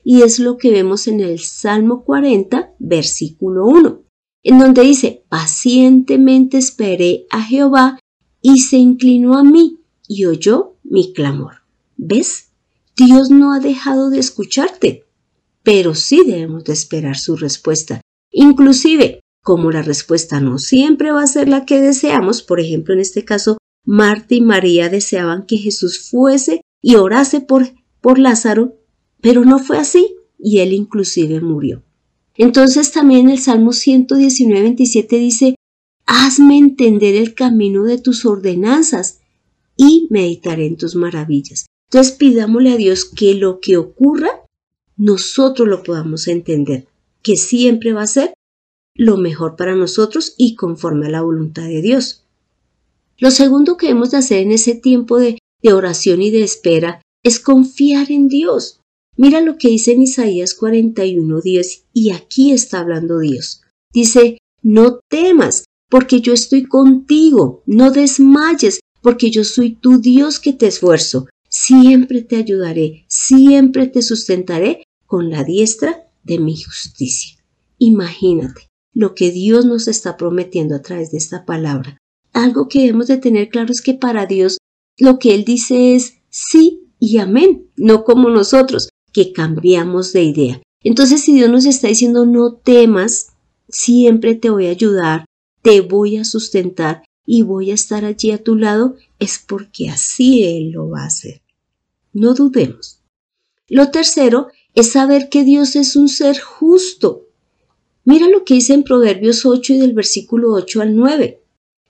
Y 0.03 0.23
es 0.23 0.39
lo 0.39 0.59
que 0.59 0.71
vemos 0.71 1.07
en 1.07 1.21
el 1.21 1.39
Salmo 1.39 2.05
40, 2.05 2.75
versículo 2.79 3.67
1 3.67 4.05
en 4.45 4.59
donde 4.59 4.83
dice, 4.83 5.14
pacientemente 5.35 6.59
esperé 6.59 7.27
a 7.29 7.43
Jehová 7.43 7.99
y 8.41 8.61
se 8.61 8.77
inclinó 8.77 9.37
a 9.37 9.43
mí 9.43 9.81
y 10.07 10.27
oyó 10.27 10.77
mi 10.85 11.13
clamor. 11.13 11.65
¿Ves? 11.97 12.51
Dios 12.97 13.31
no 13.31 13.53
ha 13.53 13.59
dejado 13.59 14.11
de 14.11 14.21
escucharte, 14.21 15.07
pero 15.65 15.97
sí 15.97 16.23
debemos 16.25 16.63
de 16.63 16.73
esperar 16.73 17.19
su 17.19 17.35
respuesta. 17.35 18.01
Inclusive, 18.31 19.23
como 19.43 19.73
la 19.73 19.83
respuesta 19.83 20.39
no 20.39 20.59
siempre 20.59 21.11
va 21.11 21.25
a 21.25 21.27
ser 21.27 21.49
la 21.49 21.65
que 21.65 21.81
deseamos, 21.81 22.45
por 22.45 22.61
ejemplo, 22.61 22.95
en 22.95 23.01
este 23.01 23.25
caso, 23.25 23.59
Marta 23.85 24.37
y 24.37 24.41
María 24.41 24.89
deseaban 24.89 25.47
que 25.47 25.57
Jesús 25.57 26.09
fuese 26.09 26.61
y 26.81 26.95
orase 26.95 27.41
por, 27.41 27.75
por 28.01 28.21
Lázaro, 28.21 28.77
pero 29.21 29.45
no 29.45 29.59
fue 29.59 29.79
así 29.79 30.15
y 30.39 30.61
él 30.61 30.73
inclusive 30.73 31.41
murió. 31.41 31.83
Entonces 32.37 32.93
también 32.93 33.31
el 33.31 33.39
Salmo 33.39 33.73
119, 33.73 34.63
27 34.63 35.17
dice, 35.17 35.55
Hazme 36.07 36.59
entender 36.59 37.15
el 37.15 37.35
camino 37.35 37.85
de 37.85 37.99
tus 37.99 38.27
ordenanzas 38.27 39.21
y 39.77 40.07
meditaré 40.11 40.67
en 40.67 40.77
tus 40.77 40.97
maravillas. 40.97 41.67
Entonces 41.89 42.13
pidámosle 42.15 42.73
a 42.73 42.77
Dios 42.77 43.05
que 43.05 43.35
lo 43.35 43.61
que 43.61 43.77
ocurra, 43.77 44.43
nosotros 44.97 45.69
lo 45.69 45.83
podamos 45.83 46.29
entender, 46.29 46.87
que 47.23 47.37
siempre 47.37 47.93
va 47.93 48.03
a 48.03 48.07
ser 48.07 48.35
lo 48.95 49.17
mejor 49.17 49.57
para 49.57 49.75
nosotros 49.75 50.35
y 50.37 50.55
conforme 50.55 51.07
a 51.07 51.11
la 51.11 51.23
voluntad 51.23 51.65
de 51.65 51.83
Dios. 51.83 52.25
Lo 53.19 53.31
segundo 53.31 53.77
que 53.77 53.89
hemos 53.89 54.11
de 54.11 54.19
hacer 54.19 54.39
en 54.39 54.53
ese 54.53 54.75
tiempo 54.75 55.19
de, 55.19 55.39
de 55.63 55.73
oración 55.73 56.21
y 56.23 56.31
de 56.31 56.43
espera 56.43 57.01
es 57.23 57.41
confiar 57.41 58.11
en 58.11 58.29
Dios. 58.29 58.81
Mira 59.17 59.41
lo 59.41 59.59
que 59.59 59.69
dice 59.69 59.93
en 59.93 60.03
Isaías 60.03 60.57
41:10 60.59 61.85
y 61.93 62.11
aquí 62.11 62.53
está 62.53 62.81
hablando 62.81 63.21
Dios. 63.21 63.63
Dice, 63.93 64.39
no 64.63 65.01
temas, 65.09 65.65
porque 65.89 66.21
yo 66.21 66.33
estoy 66.33 66.65
contigo, 66.65 67.63
no 67.67 67.93
desmayes, 67.93 68.81
porque 69.03 69.31
yo 69.31 69.45
soy 69.45 69.77
tu 69.77 70.01
Dios 70.01 70.41
que 70.41 70.53
te 70.53 70.67
esfuerzo. 70.67 71.29
Siempre 71.49 72.23
te 72.23 72.37
ayudaré, 72.37 73.05
siempre 73.09 73.87
te 73.87 74.03
sustentaré 74.03 74.83
con 75.07 75.31
la 75.31 75.45
diestra 75.45 76.09
de 76.25 76.41
mi 76.41 76.61
justicia. 76.61 77.39
Imagínate 77.79 78.69
lo 78.93 79.15
que 79.15 79.31
Dios 79.31 79.65
nos 79.65 79.87
está 79.87 80.17
prometiendo 80.17 80.75
a 80.75 80.83
través 80.83 81.13
de 81.13 81.19
esta 81.19 81.45
palabra. 81.45 81.99
Algo 82.33 82.69
que 82.69 82.81
debemos 82.81 83.07
de 83.07 83.19
tener 83.19 83.49
claro 83.49 83.71
es 83.71 83.81
que 83.81 83.95
para 83.95 84.27
Dios 84.27 84.57
lo 84.99 85.21
que 85.21 85.35
Él 85.35 85.45
dice 85.45 85.95
es 85.95 86.15
sí 86.31 86.89
y 86.99 87.19
amén, 87.19 87.69
no 87.77 88.03
como 88.03 88.31
nosotros 88.31 88.89
que 89.15 89.33
cambiamos 89.33 90.13
de 90.13 90.25
idea. 90.25 90.63
Entonces, 90.83 91.23
si 91.23 91.33
Dios 91.33 91.49
nos 91.49 91.65
está 91.65 91.89
diciendo 91.89 92.27
no 92.27 92.53
temas, 92.53 93.29
siempre 93.71 94.35
te 94.35 94.51
voy 94.51 94.67
a 94.67 94.71
ayudar, 94.71 95.25
te 95.63 95.81
voy 95.81 96.19
a 96.19 96.25
sustentar 96.25 97.05
y 97.25 97.41
voy 97.41 97.71
a 97.71 97.75
estar 97.75 98.05
allí 98.05 98.33
a 98.33 98.43
tu 98.43 98.57
lado, 98.57 98.97
es 99.19 99.39
porque 99.39 99.89
así 99.89 100.45
Él 100.45 100.73
lo 100.73 100.91
va 100.91 101.05
a 101.05 101.07
hacer. 101.07 101.41
No 102.13 102.35
dudemos. 102.35 103.01
Lo 103.69 103.91
tercero 103.91 104.49
es 104.75 104.93
saber 104.93 105.31
que 105.31 105.43
Dios 105.45 105.75
es 105.75 105.97
un 105.97 106.11
ser 106.11 106.39
justo. 106.39 107.29
Mira 108.05 108.29
lo 108.29 108.45
que 108.45 108.55
dice 108.55 108.75
en 108.75 108.83
Proverbios 108.83 109.47
8 109.47 109.75
y 109.75 109.79
del 109.79 109.95
versículo 109.95 110.53
8 110.53 110.83
al 110.83 110.97
9. 110.97 111.41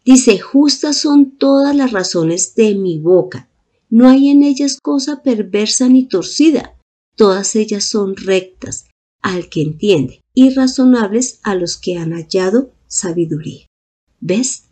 Dice, 0.04 0.38
justas 0.38 0.98
son 0.98 1.32
todas 1.32 1.74
las 1.74 1.90
razones 1.90 2.54
de 2.54 2.74
mi 2.76 2.98
boca. 2.98 3.48
No 3.90 4.08
hay 4.08 4.28
en 4.28 4.44
ellas 4.44 4.78
cosa 4.80 5.22
perversa 5.22 5.88
ni 5.88 6.04
torcida 6.04 6.73
todas 7.16 7.56
ellas 7.56 7.84
son 7.84 8.16
rectas 8.16 8.86
al 9.22 9.48
que 9.48 9.62
entiende 9.62 10.20
y 10.34 10.50
razonables 10.50 11.40
a 11.42 11.54
los 11.54 11.76
que 11.76 11.96
han 11.96 12.12
hallado 12.12 12.72
sabiduría. 12.88 13.66
¿Ves? 14.20 14.64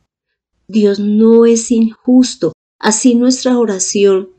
Dios 0.68 0.98
no 0.98 1.46
es 1.46 1.70
injusto, 1.70 2.52
así 2.78 3.14
nuestra 3.14 3.58
oración 3.58 4.30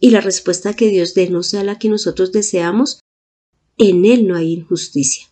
y 0.00 0.10
la 0.10 0.20
respuesta 0.20 0.74
que 0.74 0.88
Dios 0.88 1.14
dé 1.14 1.30
no 1.30 1.42
sea 1.42 1.64
la 1.64 1.78
que 1.78 1.88
nosotros 1.88 2.32
deseamos, 2.32 3.00
en 3.78 4.04
Él 4.04 4.26
no 4.26 4.36
hay 4.36 4.52
injusticia. 4.52 5.26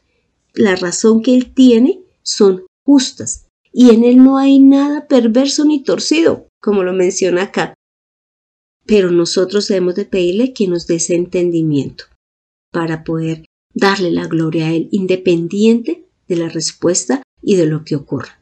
La 0.55 0.77
razón 0.77 1.23
que 1.23 1.35
Él 1.35 1.53
tiene 1.53 2.01
son 2.23 2.67
justas 2.85 3.47
y 3.73 3.91
en 3.91 4.05
Él 4.05 4.23
no 4.23 4.39
hay 4.39 4.59
nada 4.59 5.07
perverso 5.07 5.65
ni 5.65 5.83
torcido, 5.83 6.49
como 6.61 6.83
lo 6.83 6.93
menciona 6.93 7.45
acá. 7.45 7.75
Pero 8.87 9.11
nosotros 9.11 9.69
debemos 9.69 9.95
de 9.95 10.05
pedirle 10.05 10.53
que 10.53 10.67
nos 10.67 10.87
dé 10.87 10.97
ese 10.97 11.15
entendimiento 11.15 12.05
para 12.71 13.05
poder 13.05 13.45
darle 13.75 14.11
la 14.11 14.27
gloria 14.27 14.67
a 14.67 14.73
Él 14.73 14.89
independiente 14.93 16.07
de 16.29 16.37
la 16.37 16.49
respuesta 16.49 17.23
y 17.43 17.57
de 17.57 17.67
lo 17.67 17.85
que 17.85 17.97
ocurra. 17.97 18.41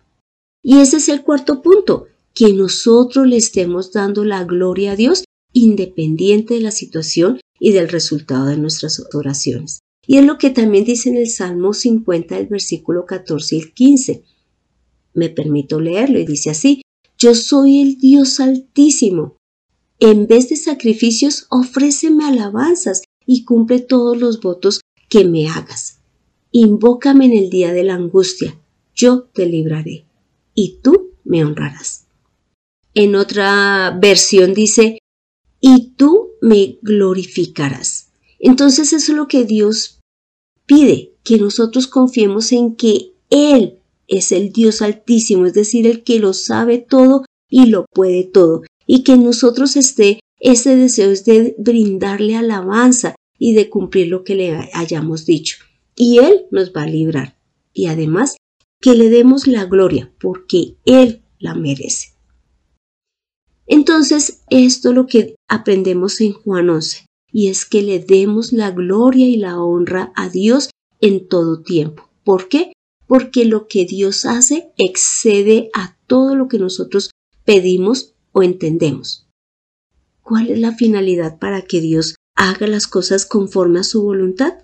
Y 0.63 0.79
ese 0.79 0.99
es 0.99 1.09
el 1.09 1.23
cuarto 1.23 1.63
punto, 1.63 2.07
que 2.35 2.53
nosotros 2.53 3.27
le 3.27 3.37
estemos 3.37 3.93
dando 3.93 4.25
la 4.25 4.45
gloria 4.45 4.93
a 4.93 4.97
Dios 4.97 5.25
independiente 5.53 6.55
de 6.55 6.61
la 6.61 6.71
situación 6.71 7.41
y 7.59 7.73
del 7.73 7.89
resultado 7.89 8.47
de 8.47 8.59
nuestras 8.59 9.03
oraciones. 9.13 9.81
Y 10.07 10.19
es 10.19 10.25
lo 10.25 10.39
que 10.39 10.51
también 10.51 10.85
dice 10.85 11.11
en 11.11 11.17
el 11.17 11.29
Salmo 11.29 11.75
50, 11.75 12.39
el 12.39 12.47
versículo 12.47 13.07
14 13.07 13.57
y 13.57 13.59
el 13.59 13.75
15. 13.75 14.25
Me 15.15 15.29
permito 15.31 15.81
leerlo 15.81 16.19
y 16.19 16.27
dice 16.27 16.51
así, 16.51 16.83
Yo 17.19 17.35
soy 17.35 17.81
el 17.81 17.99
Dios 17.99 18.41
altísimo. 18.41 19.37
En 20.01 20.27
vez 20.27 20.49
de 20.49 20.57
sacrificios, 20.57 21.47
ofréceme 21.51 22.25
alabanzas 22.25 23.03
y 23.31 23.45
cumple 23.45 23.81
todos 23.81 24.17
los 24.19 24.41
votos 24.41 24.81
que 25.11 25.27
me 25.27 25.49
hagas. 25.49 25.99
Invócame 26.51 27.27
en 27.27 27.35
el 27.35 27.51
día 27.51 27.75
de 27.75 27.85
la 27.85 27.95
angustia, 27.95 28.59
yo 28.95 29.25
te 29.35 29.45
libraré, 29.45 30.07
y 30.55 30.79
tú 30.83 31.11
me 31.25 31.45
honrarás. 31.45 32.07
En 32.95 33.15
otra 33.15 33.97
versión 34.01 34.55
dice, 34.55 34.99
y 35.61 35.91
tú 35.91 36.31
me 36.41 36.79
glorificarás. 36.81 38.09
Entonces 38.39 38.95
eso 38.95 39.13
es 39.13 39.19
lo 39.19 39.29
que 39.29 39.45
Dios 39.45 40.01
pide, 40.65 41.13
que 41.23 41.37
nosotros 41.37 41.87
confiemos 41.87 42.51
en 42.53 42.77
que 42.77 43.13
Él 43.29 43.79
es 44.07 44.33
el 44.33 44.53
Dios 44.53 44.81
altísimo, 44.81 45.45
es 45.45 45.53
decir, 45.53 45.87
el 45.87 46.03
que 46.03 46.19
lo 46.19 46.33
sabe 46.33 46.79
todo 46.79 47.27
y 47.51 47.67
lo 47.67 47.85
puede 47.93 48.25
todo, 48.25 48.63
y 48.87 49.05
que 49.05 49.13
en 49.13 49.25
nosotros 49.25 49.77
esté 49.77 50.19
ese 50.41 50.77
deseo 50.77 51.11
es 51.11 51.25
de 51.25 51.55
brindarle 51.59 52.37
alabanza 52.37 53.15
y 53.39 53.55
de 53.55 53.69
cumplir 53.69 54.09
lo 54.09 54.25
que 54.25 54.35
le 54.35 54.71
hayamos 54.73 55.27
dicho. 55.27 55.59
Y 55.97 56.19
Él 56.19 56.47
nos 56.51 56.73
va 56.73 56.83
a 56.83 56.87
librar. 56.87 57.39
Y 57.73 57.87
además, 57.87 58.37
que 58.81 58.95
le 58.95 59.11
demos 59.11 59.47
la 59.47 59.65
gloria, 59.65 60.13
porque 60.21 60.77
Él 60.85 61.23
la 61.39 61.55
merece. 61.55 62.15
Entonces, 63.67 64.43
esto 64.49 64.91
es 64.91 64.95
lo 64.95 65.07
que 65.07 65.35
aprendemos 65.49 66.21
en 66.21 66.33
Juan 66.33 66.71
11, 66.71 67.07
y 67.31 67.49
es 67.49 67.67
que 67.67 67.83
le 67.83 67.99
demos 67.99 68.53
la 68.53 68.71
gloria 68.71 69.27
y 69.27 69.37
la 69.37 69.61
honra 69.61 70.13
a 70.17 70.29
Dios 70.29 70.71
en 71.01 71.29
todo 71.29 71.63
tiempo. 71.63 72.09
¿Por 72.25 72.49
qué? 72.49 72.73
Porque 73.07 73.45
lo 73.45 73.69
que 73.69 73.85
Dios 73.85 74.25
hace 74.25 74.71
excede 74.79 75.71
a 75.75 75.97
todo 76.07 76.35
lo 76.35 76.49
que 76.49 76.59
nosotros 76.59 77.11
pedimos 77.45 78.15
o 78.33 78.43
entendemos. 78.43 79.28
¿Cuál 80.29 80.51
es 80.51 80.59
la 80.59 80.75
finalidad 80.75 81.39
para 81.39 81.63
que 81.63 81.81
Dios 81.81 82.17
haga 82.35 82.67
las 82.67 82.87
cosas 82.87 83.25
conforme 83.25 83.81
a 83.81 83.83
su 83.83 84.03
voluntad? 84.03 84.59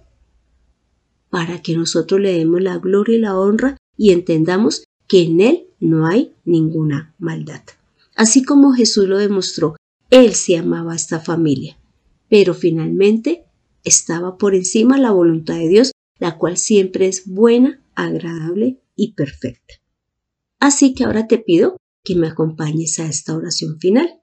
Para 1.31 1.63
que 1.63 1.75
nosotros 1.75 2.21
le 2.21 2.37
demos 2.37 2.61
la 2.61 2.77
gloria 2.77 3.17
y 3.17 3.21
la 3.21 3.39
honra 3.39 3.79
y 3.97 4.13
entendamos 4.13 4.85
que 5.09 5.23
en 5.23 5.41
Él 5.41 5.69
no 5.81 6.07
hay 6.07 6.35
ninguna 6.45 7.15
maldad. 7.19 7.63
Así 8.15 8.45
como 8.45 8.75
Jesús 8.75 9.09
lo 9.09 9.17
demostró, 9.17 9.75
Él 10.11 10.35
se 10.35 10.59
amaba 10.59 10.93
a 10.93 10.97
esta 10.97 11.19
familia, 11.19 11.79
pero 12.29 12.53
finalmente 12.53 13.47
estaba 13.85 14.37
por 14.37 14.55
encima 14.55 14.99
la 14.99 15.13
voluntad 15.13 15.55
de 15.55 15.69
Dios, 15.69 15.93
la 16.19 16.37
cual 16.37 16.59
siempre 16.59 17.09
es 17.09 17.27
buena, 17.27 17.83
agradable 17.95 18.83
y 18.97 19.15
perfecta. 19.15 19.77
Así 20.61 20.93
que 20.93 21.05
ahora 21.05 21.27
te 21.27 21.39
pido 21.39 21.79
que 22.05 22.17
me 22.17 22.29
acompañes 22.29 22.99
a 22.99 23.07
esta 23.07 23.35
oración 23.35 23.79
final. 23.81 24.21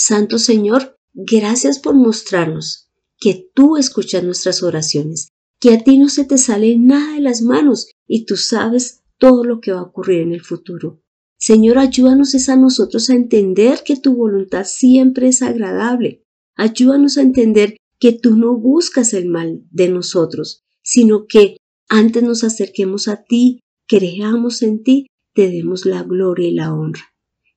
Santo 0.00 0.38
Señor, 0.38 0.96
gracias 1.12 1.80
por 1.80 1.92
mostrarnos 1.96 2.88
que 3.18 3.50
tú 3.52 3.76
escuchas 3.76 4.22
nuestras 4.22 4.62
oraciones, 4.62 5.32
que 5.58 5.74
a 5.74 5.82
ti 5.82 5.98
no 5.98 6.08
se 6.08 6.24
te 6.24 6.38
sale 6.38 6.78
nada 6.78 7.14
de 7.14 7.20
las 7.20 7.42
manos 7.42 7.88
y 8.06 8.24
tú 8.24 8.36
sabes 8.36 9.02
todo 9.18 9.42
lo 9.42 9.60
que 9.60 9.72
va 9.72 9.80
a 9.80 9.82
ocurrir 9.82 10.20
en 10.20 10.34
el 10.34 10.40
futuro. 10.40 11.02
Señor, 11.36 11.78
ayúdanos 11.78 12.48
a 12.48 12.54
nosotros 12.54 13.10
a 13.10 13.14
entender 13.14 13.82
que 13.84 13.96
tu 13.96 14.14
voluntad 14.14 14.66
siempre 14.66 15.26
es 15.26 15.42
agradable. 15.42 16.22
Ayúdanos 16.54 17.18
a 17.18 17.22
entender 17.22 17.76
que 17.98 18.12
tú 18.12 18.36
no 18.36 18.56
buscas 18.56 19.12
el 19.14 19.26
mal 19.26 19.64
de 19.72 19.88
nosotros, 19.88 20.62
sino 20.80 21.26
que 21.26 21.56
antes 21.88 22.22
nos 22.22 22.44
acerquemos 22.44 23.08
a 23.08 23.24
ti, 23.24 23.62
creamos 23.88 24.62
en 24.62 24.84
ti, 24.84 25.08
te 25.34 25.50
demos 25.50 25.86
la 25.86 26.04
gloria 26.04 26.46
y 26.46 26.54
la 26.54 26.72
honra. 26.72 27.02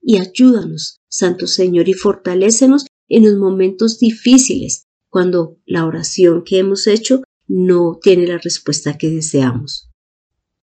Y 0.02 0.18
ayúdanos, 0.18 0.98
Santo 1.10 1.48
Señor, 1.48 1.88
y 1.90 1.94
fortalécenos 1.94 2.86
en 3.08 3.26
los 3.26 3.38
momentos 3.38 4.00
difíciles, 4.00 4.86
cuando 5.10 5.58
la 5.66 5.86
oración 5.86 6.44
que 6.44 6.60
hemos 6.60 6.88
hecho 6.88 7.24
no 7.48 8.00
tiene 8.02 8.28
la 8.28 8.38
respuesta 8.38 8.98
que 8.98 9.10
deseamos. 9.10 9.90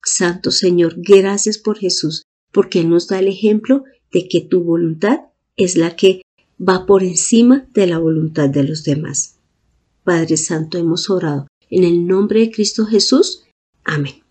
Santo 0.03 0.51
Señor, 0.51 0.95
gracias 0.97 1.59
por 1.59 1.79
Jesús, 1.79 2.25
porque 2.53 2.81
Él 2.81 2.89
nos 2.89 3.07
da 3.07 3.19
el 3.19 3.29
ejemplo 3.29 3.85
de 4.13 4.29
que 4.29 4.41
tu 4.41 4.63
voluntad 4.65 5.21
es 5.57 5.77
la 5.77 5.95
que 5.95 6.23
va 6.61 6.87
por 6.87 7.03
encima 7.03 7.69
de 7.73 7.87
la 7.87 7.99
voluntad 7.99 8.49
de 8.49 8.65
los 8.65 8.83
demás. 8.83 9.37
Padre 10.05 10.37
Santo, 10.37 10.79
hemos 10.79 11.11
orado 11.11 11.47
en 11.69 11.85
el 11.85 12.07
nombre 12.07 12.41
de 12.41 12.51
Cristo 12.51 12.87
Jesús. 12.87 13.45
Amén. 13.85 14.23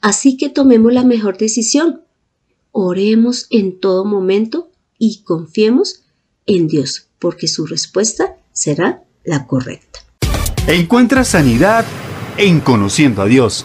Así 0.00 0.36
que 0.36 0.48
tomemos 0.48 0.92
la 0.92 1.04
mejor 1.04 1.36
decisión. 1.36 2.02
Oremos 2.78 3.46
en 3.48 3.80
todo 3.80 4.04
momento 4.04 4.68
y 4.98 5.22
confiemos 5.22 6.02
en 6.44 6.68
Dios, 6.68 7.08
porque 7.18 7.48
su 7.48 7.64
respuesta 7.64 8.36
será 8.52 9.02
la 9.24 9.46
correcta. 9.46 10.00
Encuentra 10.68 11.24
sanidad 11.24 11.86
en 12.36 12.60
conociendo 12.60 13.22
a 13.22 13.24
Dios. 13.24 13.64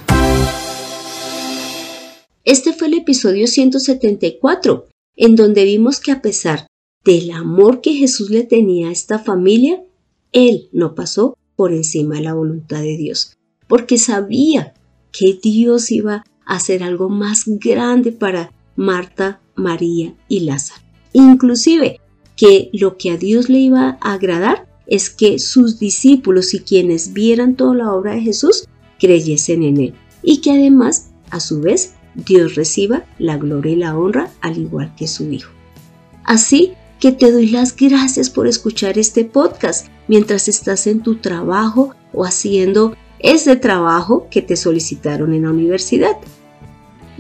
Este 2.46 2.72
fue 2.72 2.88
el 2.88 2.94
episodio 2.94 3.48
174, 3.48 4.88
en 5.18 5.36
donde 5.36 5.66
vimos 5.66 6.00
que 6.00 6.14
a 6.14 6.22
pesar 6.22 6.68
del 7.04 7.32
amor 7.32 7.82
que 7.82 7.96
Jesús 7.96 8.30
le 8.30 8.46
tenía 8.46 8.88
a 8.88 8.94
esta 8.94 9.20
familia, 9.20 9.84
Él 10.32 10.70
no 10.72 10.96
pasó 10.96 11.38
por 11.58 11.74
encima 11.74 12.16
de 12.16 12.22
la 12.22 12.34
voluntad 12.34 12.80
de 12.80 12.96
Dios, 12.96 13.36
porque 13.68 13.98
sabía 13.98 14.74
que 15.12 15.34
Dios 15.34 15.92
iba 15.92 16.24
a 16.46 16.56
hacer 16.56 16.82
algo 16.82 17.10
más 17.10 17.44
grande 17.46 18.14
para 18.14 18.54
Marta, 18.76 19.42
María 19.56 20.16
y 20.28 20.42
Lázaro. 20.42 20.82
Inclusive 21.14 22.00
que 22.36 22.70
lo 22.74 22.98
que 22.98 23.12
a 23.12 23.18
Dios 23.18 23.50
le 23.50 23.60
iba 23.60 23.98
a 24.02 24.14
agradar 24.14 24.68
es 24.88 25.10
que 25.10 25.40
sus 25.40 25.80
discípulos 25.80 26.54
y 26.54 26.60
quienes 26.60 27.14
vieran 27.14 27.56
toda 27.56 27.76
la 27.76 27.94
obra 27.94 28.14
de 28.14 28.22
Jesús 28.22 28.68
creyesen 29.00 29.64
en 29.64 29.78
Él 29.78 29.94
y 30.24 30.42
que 30.42 30.52
además, 30.52 31.12
a 31.30 31.40
su 31.40 31.62
vez, 31.62 31.94
Dios 32.16 32.56
reciba 32.56 33.06
la 33.20 33.38
gloria 33.38 33.72
y 33.72 33.78
la 33.78 33.98
honra 33.98 34.32
al 34.42 34.58
igual 34.58 34.94
que 34.96 35.08
su 35.08 35.32
Hijo. 35.32 35.52
Así 36.24 36.74
que 37.00 37.12
te 37.12 37.32
doy 37.32 37.48
las 37.48 37.76
gracias 37.76 38.30
por 38.30 38.48
escuchar 38.48 39.00
este 39.00 39.26
podcast 39.26 39.88
mientras 40.08 40.48
estás 40.48 40.88
en 40.88 41.02
tu 41.02 41.16
trabajo 41.16 41.96
o 42.14 42.26
haciendo 42.26 42.96
ese 43.20 43.56
trabajo 43.56 44.28
que 44.30 44.42
te 44.42 44.56
solicitaron 44.56 45.34
en 45.34 45.44
la 45.44 45.50
universidad. 45.50 46.18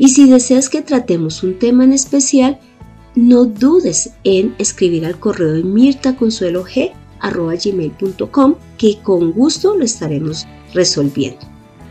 Y 0.01 0.09
si 0.09 0.27
deseas 0.27 0.67
que 0.67 0.81
tratemos 0.81 1.43
un 1.43 1.59
tema 1.59 1.83
en 1.83 1.93
especial, 1.93 2.59
no 3.13 3.45
dudes 3.45 4.09
en 4.23 4.55
escribir 4.57 5.05
al 5.05 5.19
correo 5.19 5.51
de 5.51 5.63
mirtaconsuelog.com 5.63 8.55
que 8.79 8.97
con 9.03 9.31
gusto 9.31 9.77
lo 9.77 9.85
estaremos 9.85 10.47
resolviendo. 10.73 11.41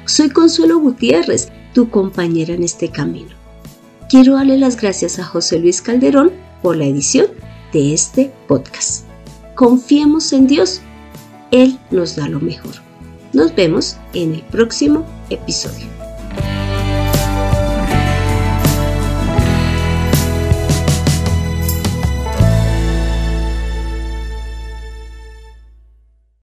Soy 0.06 0.28
Consuelo 0.28 0.80
Gutiérrez 0.80 1.52
tu 1.72 1.88
compañera 1.88 2.52
en 2.52 2.64
este 2.64 2.88
camino. 2.88 3.30
Quiero 4.08 4.34
darle 4.34 4.58
las 4.58 4.76
gracias 4.76 5.20
a 5.20 5.24
José 5.24 5.60
Luis 5.60 5.80
Calderón 5.80 6.32
por 6.62 6.76
la 6.76 6.86
edición 6.86 7.28
de 7.72 7.94
este 7.94 8.32
podcast. 8.48 9.04
Confiemos 9.54 10.32
en 10.32 10.48
Dios, 10.48 10.80
Él 11.52 11.78
nos 11.92 12.16
da 12.16 12.26
lo 12.26 12.40
mejor. 12.40 12.74
Nos 13.32 13.54
vemos 13.54 13.98
en 14.14 14.34
el 14.34 14.42
próximo 14.46 15.06
episodio. 15.30 15.99